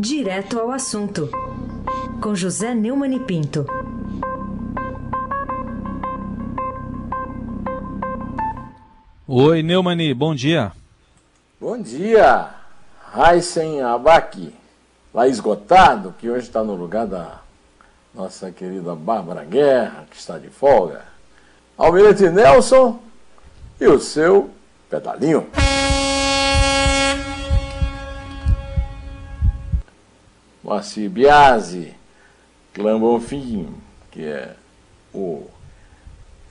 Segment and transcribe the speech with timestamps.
[0.00, 1.28] Direto ao assunto,
[2.22, 3.66] com José Neumann e Pinto.
[9.26, 10.70] Oi, Neumani, bom dia.
[11.60, 12.48] Bom dia,
[13.10, 14.54] Raisen Abac,
[15.12, 17.40] lá esgotado, que hoje está no lugar da
[18.14, 21.02] nossa querida Bárbara Guerra, que está de folga.
[21.76, 23.00] Almirante Nelson
[23.80, 24.48] e o seu
[24.88, 25.48] pedalinho.
[30.68, 31.94] Moacir Biasi,
[32.74, 33.68] Clã Bonfim,
[34.10, 34.54] que é
[35.14, 35.46] o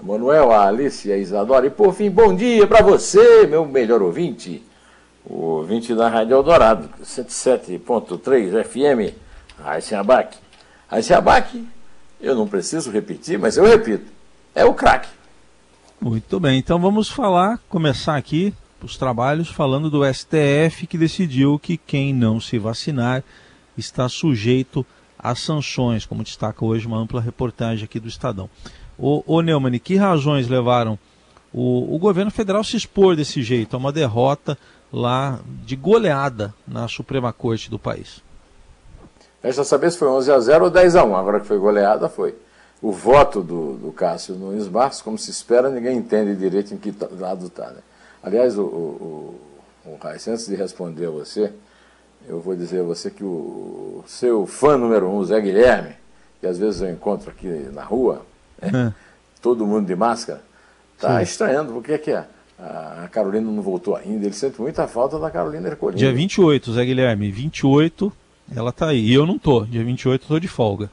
[0.01, 1.67] Manuel, a Alice a Isadora.
[1.67, 4.63] E por fim, bom dia para você, meu melhor ouvinte,
[5.23, 9.13] o ouvinte da Rádio Eldorado, 107.3 FM,
[9.59, 10.35] Raíssa Abac.
[10.87, 11.67] Raíssa Abac,
[12.19, 14.11] eu não preciso repetir, mas eu repito,
[14.55, 15.09] é o craque.
[16.01, 21.77] Muito bem, então vamos falar, começar aqui os trabalhos falando do STF que decidiu que
[21.77, 23.23] quem não se vacinar
[23.77, 24.85] está sujeito
[25.17, 28.49] a sanções, como destaca hoje uma ampla reportagem aqui do Estadão.
[28.97, 30.97] O Neumann, que razões levaram
[31.53, 34.57] o, o governo federal se expor desse jeito, a uma derrota
[34.91, 38.21] lá de goleada na Suprema Corte do país?
[39.41, 41.15] Resta saber se foi 11 a 0 ou 10 a 1.
[41.15, 42.35] Agora que foi goleada, foi.
[42.81, 46.93] O voto do, do Cássio Nunes Marques, como se espera, ninguém entende direito em que
[47.19, 47.71] lado está.
[47.71, 47.79] Né?
[48.21, 49.39] Aliás, o, o,
[49.85, 51.53] o, o Raiz, antes de responder a você,
[52.27, 55.93] eu vou dizer a você que o seu fã número um, Zé Guilherme,
[56.39, 58.21] que às vezes eu encontro aqui na rua,
[58.61, 58.93] né, é.
[59.41, 60.41] todo mundo de máscara,
[60.95, 62.25] está estranhando, porque é que é?
[62.59, 65.95] a Carolina não voltou ainda, ele sente muita falta da Carolina Ercolim.
[65.95, 68.11] Dia 28, Zé Guilherme, 28,
[68.55, 70.89] ela está aí, e eu não tô, dia 28 eu tô de folga.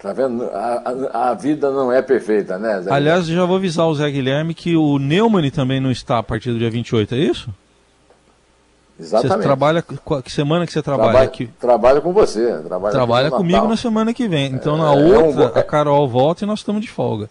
[0.00, 0.44] Tá vendo?
[0.44, 4.10] A, a, a, vida não é perfeita, né, Zé Aliás, já vou avisar o Zé
[4.10, 7.50] Guilherme que o Neumann também não está a partir do dia 28, é isso?
[8.98, 9.36] Exatamente.
[9.36, 9.84] Você trabalha,
[10.24, 11.10] que semana que você trabalha?
[11.10, 11.46] Trabalho, aqui?
[11.60, 12.58] trabalho com você.
[12.62, 14.52] Trabalho trabalha comigo na semana que vem.
[14.52, 17.28] Então é, na outra, é um, a Carol volta e nós estamos de folga.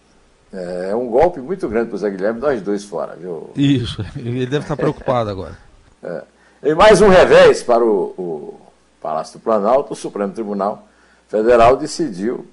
[0.52, 3.50] É, é um golpe muito grande para o Zé Guilherme, nós dois fora, viu?
[3.56, 5.58] Isso, ele deve estar preocupado agora.
[6.02, 6.22] É.
[6.62, 8.60] E mais um revés para o, o
[9.02, 10.86] Palácio do Planalto, o Supremo Tribunal
[11.28, 12.46] Federal decidiu,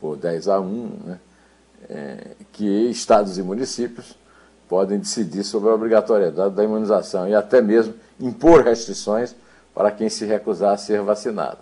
[0.00, 1.18] por 10 a 1, né,
[1.88, 2.18] é,
[2.52, 4.16] que estados e municípios
[4.68, 9.34] podem decidir sobre a obrigatoriedade da imunização e até mesmo impor restrições
[9.74, 11.58] para quem se recusar a ser vacinado.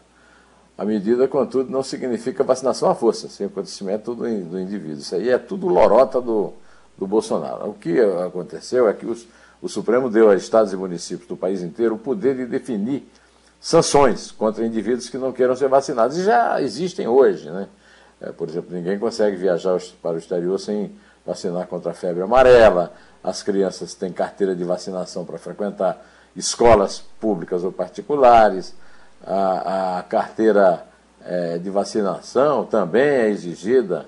[0.77, 4.99] A medida, contudo, não significa vacinação à força, sem acontecimento do, do indivíduo.
[4.99, 6.53] Isso aí é tudo lorota do,
[6.97, 7.71] do Bolsonaro.
[7.71, 9.27] O que aconteceu é que os,
[9.61, 13.09] o Supremo deu a estados e municípios do país inteiro o poder de definir
[13.61, 16.17] sanções contra indivíduos que não queiram ser vacinados.
[16.17, 17.51] E já existem hoje.
[17.51, 17.67] Né?
[18.21, 20.93] É, por exemplo, ninguém consegue viajar para o exterior sem
[21.27, 26.03] vacinar contra a febre amarela, as crianças têm carteira de vacinação para frequentar
[26.37, 28.75] escolas públicas ou particulares,
[29.25, 30.87] a, a carteira
[31.25, 34.07] é, de vacinação também é exigida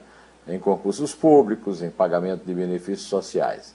[0.49, 3.75] em concursos públicos, em pagamento de benefícios sociais.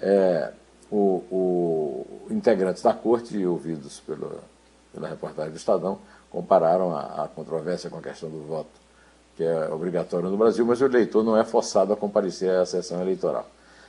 [0.00, 0.52] É,
[0.90, 4.40] o, o, integrantes da corte, ouvidos pelo,
[4.92, 5.98] pela reportagem do Estadão,
[6.30, 8.70] compararam a, a controvérsia com a questão do voto,
[9.36, 13.00] que é obrigatório no Brasil, mas o eleitor não é forçado a comparecer à sessão
[13.00, 13.46] eleitoral.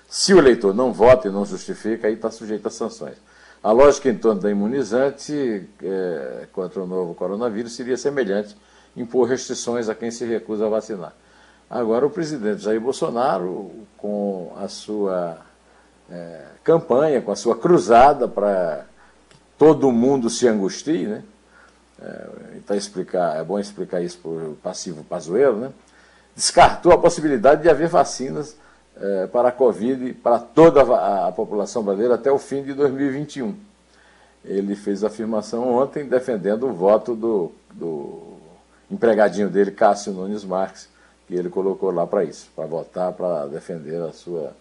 [0.07, 3.15] Se o eleitor não vota e não justifica, aí está sujeito a sanções.
[3.63, 8.57] A lógica em torno da imunizante é, contra o novo coronavírus seria semelhante,
[8.95, 11.13] impor restrições a quem se recusa a vacinar.
[11.69, 15.37] Agora, o presidente Jair Bolsonaro, com a sua
[16.11, 18.85] é, campanha, com a sua cruzada para
[19.29, 21.23] que todo mundo se angustie, né?
[22.01, 25.71] É, então explicar, é bom explicar isso o passivo pazuelo, né?
[26.35, 28.55] descartou a possibilidade de haver vacinas
[28.99, 33.55] é, para a Covid para toda a, a, população brasileira até o fim de 2021.
[34.45, 38.33] Ele fez a afirmação ontem defendendo o voto do, do
[38.91, 40.89] empregadinho dele, Cássio Nunes Marques,
[41.27, 44.51] que ele colocou lá para isso, para votar, para defender a sua.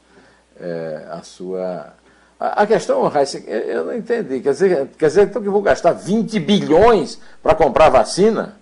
[0.61, 1.95] É, a sua
[2.43, 4.41] a, a questão, Heisen, eu não entendi.
[4.41, 8.57] Quer dizer, quer dizer então que eu vou gastar 20 bilhões para comprar vacina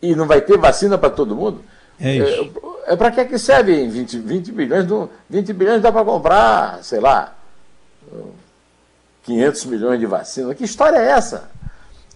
[0.00, 1.60] e não vai ter vacina para todo mundo?
[2.00, 2.52] É isso.
[2.86, 4.86] É, é para que, que serve 20, 20 bilhões?
[5.28, 7.34] 20 bilhões dá para comprar, sei lá,
[9.24, 10.56] 500 milhões de vacinas.
[10.56, 11.50] Que história é essa?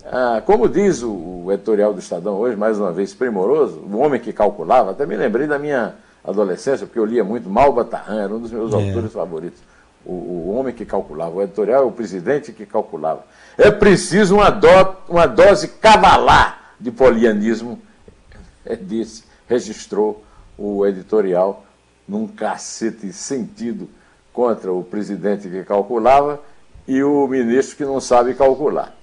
[0.05, 4.21] Ah, como diz o, o, editorial do Estadão hoje, mais uma vez primoroso, o homem
[4.21, 5.95] que calculava, até me lembrei da minha
[6.25, 8.77] adolescência, porque eu lia muito Malba Tarran, era um dos meus é.
[8.77, 9.61] autores favoritos.
[10.05, 13.25] O, o, homem que calculava, o editorial é o presidente que calculava.
[13.59, 14.67] É preciso uma, do,
[15.09, 17.79] uma dose cavalar de polianismo,
[18.65, 20.23] é desse registrou
[20.61, 21.65] o editorial
[22.07, 23.89] num cacete sentido
[24.31, 26.41] contra o presidente que calculava
[26.87, 28.95] e o ministro que não sabe calcular.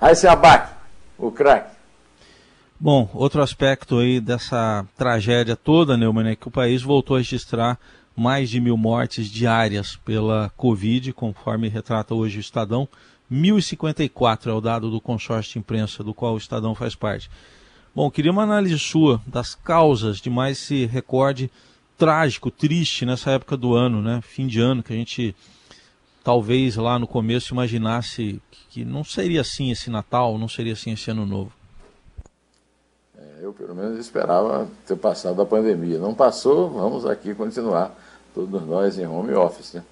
[0.00, 0.74] Aí se abaque.
[1.18, 1.76] o craque.
[2.78, 7.76] Bom, outro aspecto aí dessa tragédia toda, Neumann, é que o país voltou a registrar
[8.14, 12.88] mais de mil mortes diárias pela Covid, conforme retrata hoje o Estadão.
[13.32, 17.28] 1.054 é o dado do consórcio de imprensa do qual o Estadão faz parte.
[17.98, 21.50] Bom, queria uma análise sua das causas de mais esse recorde
[21.98, 24.20] trágico, triste nessa época do ano, né?
[24.22, 25.34] Fim de ano, que a gente
[26.22, 28.40] talvez lá no começo imaginasse
[28.70, 31.50] que não seria assim esse Natal, não seria assim esse ano novo.
[33.18, 35.98] É, eu, pelo menos, esperava ter passado a pandemia.
[35.98, 37.98] Não passou, vamos aqui continuar,
[38.32, 39.72] todos nós em home office.
[39.72, 39.82] Né?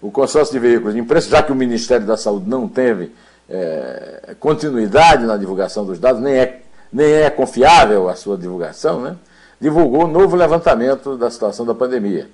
[0.00, 3.12] O consórcio de veículos de imprensa, já que o Ministério da Saúde não teve
[3.46, 6.61] é, continuidade na divulgação dos dados, nem é,
[6.92, 9.16] nem é confiável a sua divulgação, né?
[9.62, 12.28] divulgou novo levantamento da situação da pandemia.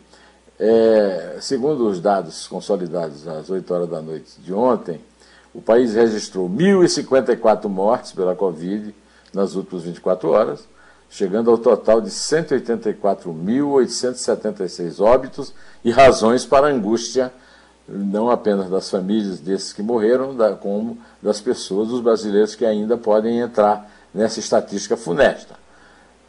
[0.59, 5.01] É, segundo os dados consolidados às 8 horas da noite de ontem,
[5.55, 8.95] o país registrou 1.054 mortes pela Covid
[9.33, 10.67] nas últimas 24 horas,
[11.11, 15.53] chegando ao total de 184.876 óbitos
[15.85, 17.31] e razões para angústia,
[17.87, 23.41] não apenas das famílias desses que morreram, como das pessoas, dos brasileiros que ainda podem
[23.41, 25.57] entrar nessa estatística funesta.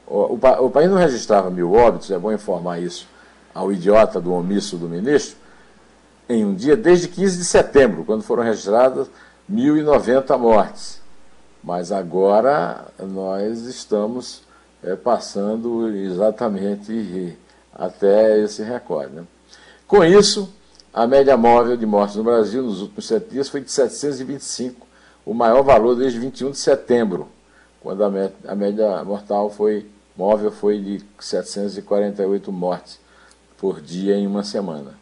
[0.05, 3.07] O, o, o país não registrava mil óbitos, é bom informar isso
[3.53, 5.37] ao idiota do omisso do ministro,
[6.27, 9.09] em um dia desde 15 de setembro, quando foram registradas
[9.51, 11.01] 1.090 mortes.
[11.63, 14.43] Mas agora nós estamos
[14.83, 17.37] é, passando exatamente
[17.73, 19.13] até esse recorde.
[19.13, 19.23] Né?
[19.87, 20.53] Com isso,
[20.93, 24.87] a média móvel de mortes no Brasil nos últimos sete dias foi de 725,
[25.25, 27.27] o maior valor desde 21 de setembro,
[27.81, 32.99] quando a média mortal foi móvel foi de 748 mortes
[33.57, 34.99] por dia em uma semana.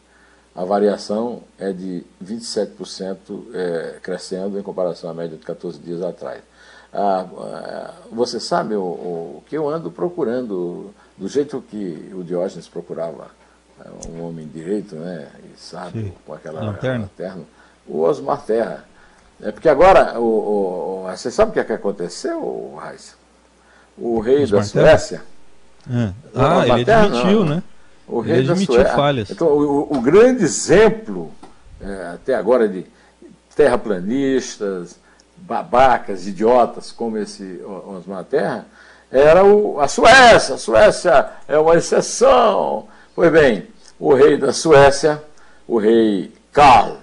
[0.55, 3.17] A variação é de 27%
[3.53, 6.41] é, crescendo em comparação à média de 14 dias atrás.
[6.93, 12.67] Ah, ah, você sabe o, o, que eu ando procurando, do jeito que o Diógenes
[12.67, 13.27] procurava
[13.79, 17.03] é, um homem direito, né, e sábio, com aquela lanterna.
[17.03, 17.43] lanterna,
[17.87, 18.85] o Osmar Terra.
[19.41, 23.13] É porque agora, o, o, você sabe o que, é que aconteceu, Raíssa?
[23.97, 25.21] O rei Os da Suécia.
[25.89, 26.11] É.
[26.35, 27.55] Ah, ele Baterra, admitiu, não.
[27.55, 27.63] né?
[28.07, 28.95] O rei ele da Suécia.
[28.95, 29.29] falhas.
[29.29, 31.31] Então, o, o grande exemplo,
[31.81, 32.85] é, até agora, de
[33.55, 34.99] terraplanistas,
[35.37, 38.65] babacas, idiotas como esse Osmar Terra,
[39.11, 40.55] era o, a Suécia.
[40.55, 42.87] A Suécia é uma exceção.
[43.15, 43.67] Pois bem,
[43.99, 45.23] o rei da Suécia,
[45.67, 46.97] o rei Karl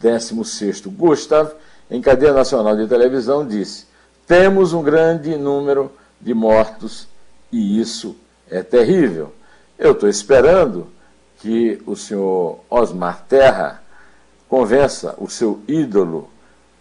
[0.00, 1.52] 16 Gustav,
[1.90, 3.86] em cadeia nacional de televisão, disse:
[4.26, 5.90] Temos um grande número
[6.20, 7.08] de mortos
[7.52, 8.16] e isso
[8.50, 9.32] é terrível.
[9.78, 10.88] Eu estou esperando
[11.38, 13.82] que o senhor Osmar Terra
[14.48, 16.30] convença o seu ídolo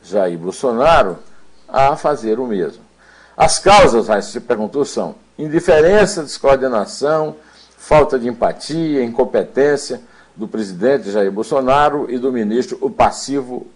[0.04, 1.18] Jair Bolsonaro
[1.68, 2.84] a fazer o mesmo.
[3.36, 7.36] As causas, aí se perguntou, são indiferença, descoordenação,
[7.78, 10.02] falta de empatia, incompetência
[10.36, 13.68] do presidente Jair Bolsonaro e do ministro o passivo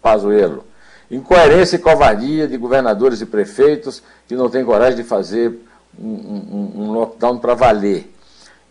[0.00, 0.64] Pazuello.
[1.10, 5.60] Incoerência e covardia de governadores e prefeitos que não têm coragem de fazer
[5.98, 8.12] um, um, um lockdown para valer.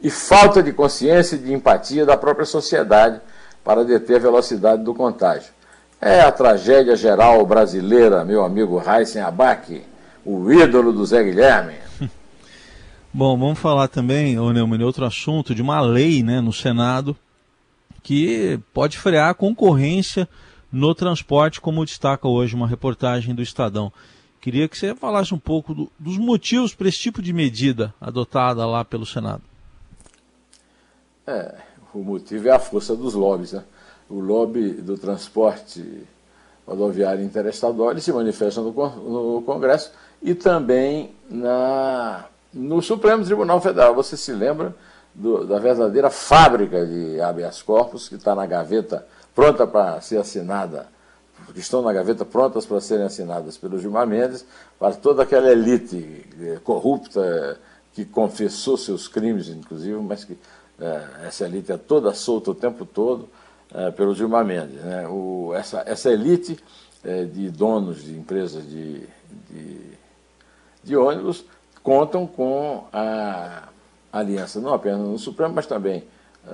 [0.01, 3.19] E falta de consciência e de empatia da própria sociedade
[3.63, 5.53] para deter a velocidade do contágio.
[5.99, 9.81] É a tragédia geral brasileira, meu amigo Raíssen Abac,
[10.25, 11.75] o ídolo do Zé Guilherme.
[13.13, 17.15] Bom, vamos falar também, Neumann, outro assunto, de uma lei né, no Senado
[18.05, 20.29] que pode frear a concorrência
[20.71, 23.91] no transporte, como destaca hoje uma reportagem do Estadão.
[24.39, 28.63] Queria que você falasse um pouco do, dos motivos para esse tipo de medida adotada
[28.63, 29.41] lá pelo Senado.
[31.25, 31.55] É,
[31.95, 33.53] o motivo é a força dos lobbies.
[33.53, 33.63] Né?
[34.07, 36.03] O lobby do transporte
[36.67, 43.95] rodoviário interestadual se manifesta no, no Congresso e também na, no Supremo Tribunal Federal.
[43.95, 44.75] Você se lembra
[45.15, 50.87] do, da verdadeira fábrica de habeas corpus que está na gaveta pronta para ser assinada,
[51.53, 54.45] que estão na gaveta prontas para serem assinadas pelo Gilmar Mendes,
[54.77, 57.59] para toda aquela elite eh, corrupta
[57.93, 60.37] que confessou seus crimes, inclusive, mas que
[60.79, 63.29] é, essa elite é toda solta o tempo todo
[63.73, 64.81] é, pelo Gilmar Mendes.
[64.83, 65.07] Né?
[65.07, 66.59] O, essa, essa elite
[67.03, 69.03] é, de donos de empresas de,
[69.49, 69.81] de,
[70.83, 71.45] de ônibus
[71.81, 73.69] contam com a
[74.19, 76.03] aliança, não apenas no Supremo, mas também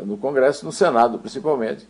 [0.04, 1.88] no Congresso, no Senado principalmente,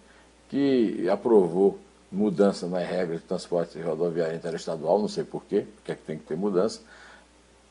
[0.49, 1.79] que aprovou
[2.11, 6.25] mudança nas regras de transporte rodoviário interestadual, não sei porquê, porque é que tem que
[6.25, 6.81] ter mudança,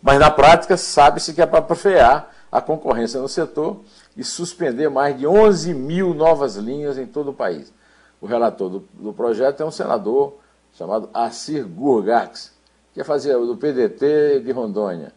[0.02, 3.80] mas na prática sabe-se que é para frear a concorrência no setor
[4.16, 7.73] e suspender mais de 11 mil novas linhas em todo o país.
[8.21, 10.38] O relator do, do projeto é um senador
[10.75, 12.52] chamado Assir Gurgax,
[12.92, 15.12] que quer fazer do PDT de Rondônia.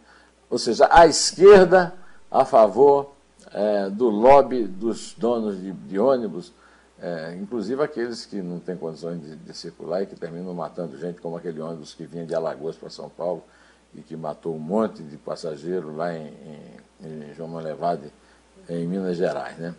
[0.49, 1.93] Ou seja, a esquerda
[2.33, 3.13] a favor
[3.53, 6.51] é, do lobby dos donos de, de ônibus,
[6.99, 11.21] é, inclusive aqueles que não têm condições de, de, circular e que terminam matando gente,
[11.21, 13.43] como aquele ônibus que vinha de Alagoas para São Paulo
[13.93, 16.33] e que matou um monte de passageiros lá em,
[17.03, 18.11] em, em João Levade,
[18.67, 19.55] em Minas Gerais.
[19.59, 19.75] Né?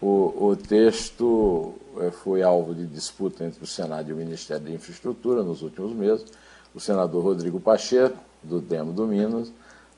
[0.00, 4.70] O, o texto é, foi alvo de disputa entre o Senado e o Ministério da
[4.70, 6.26] Infraestrutura nos últimos meses.
[6.72, 9.52] O senador Rodrigo Pacheco, do Demo do Minas,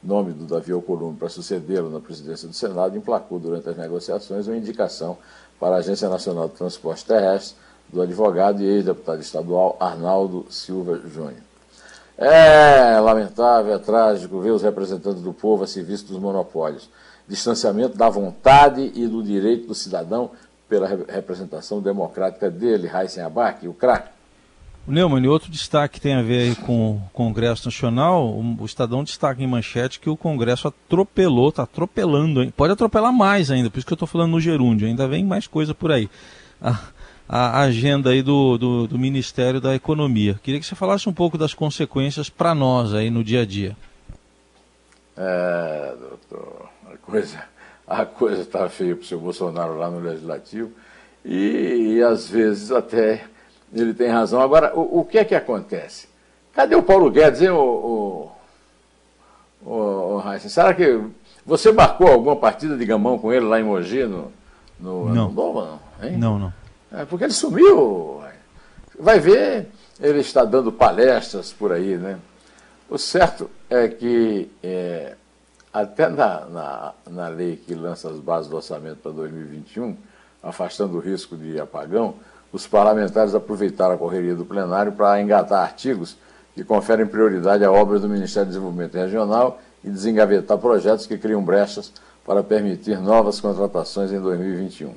[0.04, 4.56] nome do Davi Alcolumbre para sucedê-lo na presidência do Senado, emplacou durante as negociações uma
[4.56, 5.16] indicação
[5.58, 7.56] para a Agência Nacional de Transporte Terrestre
[7.88, 11.42] do advogado e ex-deputado estadual Arnaldo Silva Júnior.
[12.16, 16.88] É lamentável, é trágico ver os representantes do povo a serviço dos monopólios.
[17.26, 20.30] Distanciamento da vontade e do direito do cidadão
[20.68, 24.13] pela representação democrática dele, Raíssen Abac, o craque.
[24.86, 28.28] Neumann, e outro destaque tem a ver com o Congresso Nacional.
[28.28, 32.52] O Estadão destaca em manchete que o Congresso atropelou, está atropelando, hein?
[32.54, 35.46] pode atropelar mais ainda, por isso que eu estou falando no gerúndio, ainda vem mais
[35.46, 36.08] coisa por aí.
[36.60, 36.78] A,
[37.28, 40.38] a agenda aí do, do, do, Ministério da Economia.
[40.42, 43.76] Queria que você falasse um pouco das consequências para nós aí no dia a dia.
[45.16, 47.54] É, doutor, a coisa
[47.86, 50.72] a coisa está feia para o seu Bolsonaro lá no Legislativo
[51.24, 53.24] e, e às vezes até
[53.72, 54.40] ele tem razão.
[54.40, 56.08] Agora, o, o que é que acontece?
[56.52, 58.32] Cadê o Paulo Guedes, hein, o,
[59.64, 61.00] o, o, o Será que
[61.44, 64.32] você marcou alguma partida de gamão com ele lá em Mogi, no,
[64.78, 65.32] no não.
[65.32, 66.16] Doma, não, hein?
[66.16, 66.52] não, não.
[66.92, 68.22] É porque ele sumiu.
[68.98, 69.68] Vai ver,
[70.00, 72.18] ele está dando palestras por aí, né?
[72.88, 75.16] O certo é que é,
[75.72, 79.96] até na, na, na lei que lança as bases do orçamento para 2021,
[80.42, 82.14] afastando o risco de apagão,
[82.54, 86.16] os parlamentares aproveitaram a correria do plenário para engatar artigos
[86.54, 91.42] que conferem prioridade a obras do Ministério do Desenvolvimento Regional e desengavetar projetos que criam
[91.42, 91.92] brechas
[92.24, 94.94] para permitir novas contratações em 2021.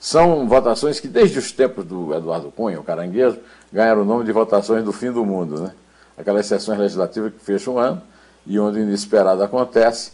[0.00, 3.38] São votações que, desde os tempos do Eduardo Cunha, o caranguejo,
[3.72, 5.60] ganharam o nome de votações do fim do mundo.
[5.60, 5.70] Né?
[6.18, 8.02] Aquelas sessões legislativas que fecham um ano
[8.44, 10.10] e onde o inesperado acontece,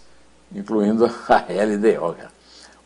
[0.54, 2.14] incluindo a LDO.
[2.16, 2.31] Cara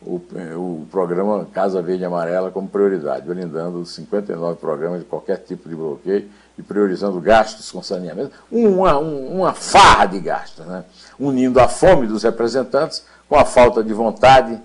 [0.01, 0.15] o,
[0.55, 5.75] o programa Casa Verde e Amarela como prioridade, blindando 59 programas de qualquer tipo de
[5.75, 10.83] bloqueio e priorizando gastos com saneamento, uma, uma farra de gastos, né?
[11.19, 14.59] unindo a fome dos representantes com a falta de vontade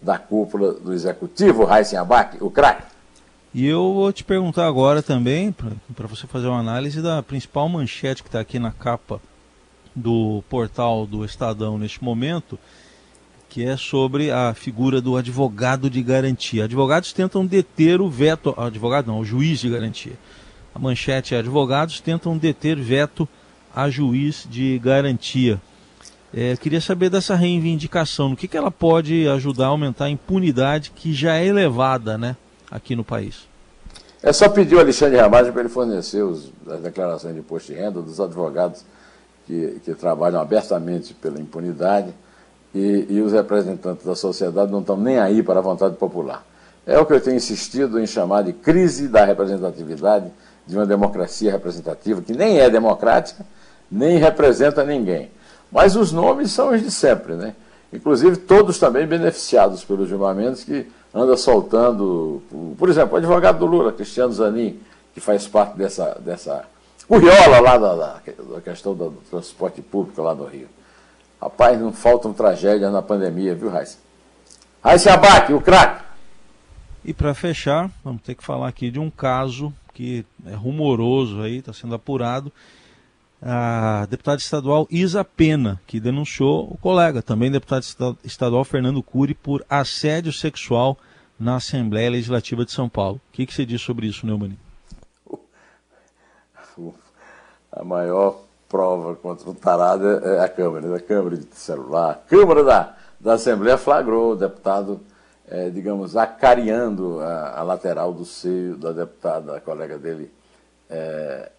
[0.00, 2.84] da cúpula do executivo, Raíssen Abac, o craque.
[3.52, 8.22] E eu vou te perguntar agora também, para você fazer uma análise da principal manchete
[8.22, 9.20] que está aqui na capa
[9.94, 12.58] do portal do Estadão neste momento,
[13.48, 16.64] que é sobre a figura do advogado de garantia.
[16.64, 20.12] Advogados tentam deter o veto, advogado não, o juiz de garantia.
[20.74, 23.28] A manchete é: advogados tentam deter veto
[23.74, 25.60] a juiz de garantia.
[26.32, 30.92] É, queria saber dessa reivindicação, no que, que ela pode ajudar a aumentar a impunidade
[30.94, 32.36] que já é elevada né,
[32.70, 33.48] aqui no país.
[34.22, 37.78] É só pedir ao Alexandre Ramagem para ele fornecer os, as declarações de imposto de
[37.78, 38.84] renda dos advogados
[39.46, 42.12] que, que trabalham abertamente pela impunidade
[42.78, 46.44] e, e os representantes da sociedade não estão nem aí para a vontade popular.
[46.86, 50.30] É o que eu tenho insistido em chamar de crise da representatividade
[50.64, 53.44] de uma democracia representativa que nem é democrática,
[53.90, 55.30] nem representa ninguém.
[55.72, 57.54] Mas os nomes são os de sempre, né?
[57.92, 62.42] Inclusive todos também beneficiados pelos julgamentos que anda soltando,
[62.78, 64.78] por exemplo, o advogado do Lula, Cristiano Zanin,
[65.12, 66.64] que faz parte dessa, dessa
[67.08, 70.68] curiola lá da, da, questão do transporte público lá no Rio.
[71.40, 73.98] Rapaz, não faltam tragédias na pandemia, viu, Raíssa?
[74.82, 76.04] Raíssa Abac, o craque.
[77.04, 81.58] E para fechar, vamos ter que falar aqui de um caso que é rumoroso aí,
[81.58, 82.52] está sendo apurado.
[83.40, 87.84] A deputada estadual Isa Pena, que denunciou o colega, também deputado
[88.24, 90.98] estadual Fernando Cury, por assédio sexual
[91.38, 93.20] na Assembleia Legislativa de São Paulo.
[93.28, 94.58] O que, que você diz sobre isso, Neumani?
[97.70, 100.96] A maior prova contra o tarado é a Câmara, né?
[100.96, 102.10] a Câmara de celular.
[102.10, 105.00] A Câmara da, da Assembleia flagrou o deputado,
[105.48, 110.30] é, digamos, acariando a, a, lateral do seio da deputada, a colega dele,
[110.90, 111.50] é,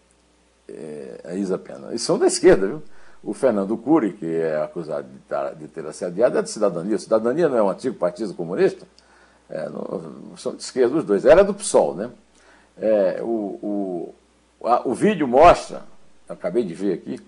[0.69, 1.93] é, a Isa Pena.
[1.93, 2.83] E são da esquerda, viu?
[3.21, 6.97] O Fernando Cury, que é acusado de, de ter assediado, é de cidadania.
[6.97, 8.85] Cidadania não é um antigo partido comunista?
[9.49, 11.25] É, não, são de esquerda os dois.
[11.25, 12.09] Era do PSOL, né?
[12.79, 14.13] É, o,
[14.61, 15.81] o, a, o vídeo mostra
[16.29, 17.19] acabei de ver aqui,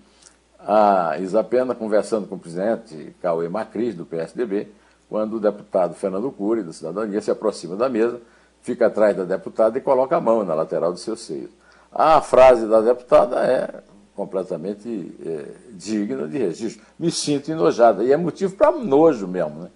[0.58, 4.68] a Isapena conversando com o presidente Cauê Macris, do PSDB,
[5.08, 8.20] quando o deputado Fernando Cury, da Cidadania, se aproxima da mesa,
[8.62, 11.50] fica atrás da deputada e coloca a mão na lateral do seu seio.
[11.90, 13.82] A frase da deputada é
[14.14, 16.82] completamente é, digna de registro.
[16.98, 19.62] Me sinto enojada, e é motivo para nojo mesmo.
[19.62, 19.70] Né?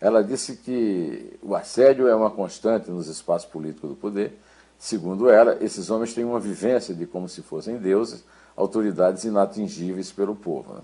[0.00, 4.38] Ela disse que o assédio é uma constante nos espaços políticos do poder.
[4.78, 8.24] Segundo ela, esses homens têm uma vivência de como se fossem deuses,
[8.58, 10.74] autoridades inatingíveis pelo povo.
[10.74, 10.80] Né?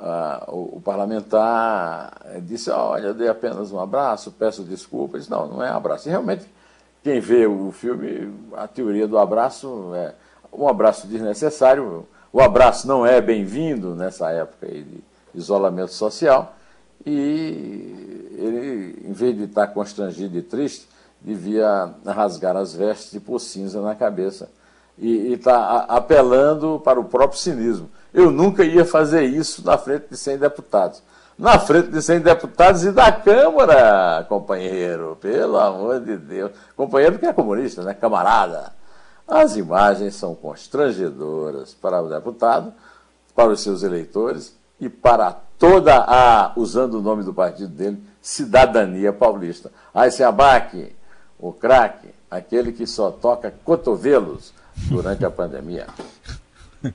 [0.00, 5.28] Ah, o, o, parlamentar disse: Olha, eu dei apenas um abraço, peço desculpas.
[5.28, 6.08] Não, não é abraço.
[6.08, 6.44] E realmente,
[7.04, 10.14] quem vê o filme, a teoria do abraço é
[10.52, 12.06] um abraço desnecessário.
[12.32, 16.56] O abraço não é bem-vindo nessa época de isolamento social.
[17.06, 20.88] E ele, em vez de estar constrangido e triste,
[21.20, 24.50] devia rasgar as vestes e pôr cinza na cabeça.
[24.98, 27.90] E está apelando para o próprio cinismo.
[28.12, 31.02] Eu nunca ia fazer isso na frente de 100 deputados.
[31.38, 36.52] Na frente de 100 deputados e da Câmara, companheiro, pelo amor de Deus.
[36.76, 37.94] Companheiro que é comunista, né?
[37.94, 38.72] Camarada.
[39.26, 42.72] As imagens são constrangedoras para o deputado,
[43.34, 49.12] para os seus eleitores e para toda a, usando o nome do partido dele, cidadania
[49.12, 49.70] paulista.
[49.94, 50.94] Aí se abaque,
[51.38, 54.52] o craque, aquele que só toca cotovelos
[54.88, 55.86] durante a pandemia.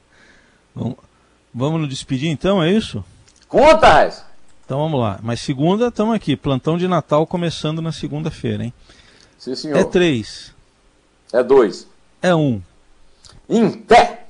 [1.53, 3.03] Vamos nos despedir então, é isso?
[3.47, 4.23] Conta, Raiz!
[4.67, 5.17] Então vamos lá.
[5.23, 6.35] Mas segunda, estamos aqui.
[6.35, 8.73] Plantão de Natal começando na segunda-feira, hein?
[9.37, 9.77] Sim, senhor.
[9.77, 10.53] É três.
[11.31, 11.87] É dois.
[12.21, 12.61] É um.
[13.49, 14.26] Em pé!